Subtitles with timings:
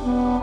[0.00, 0.37] Oh.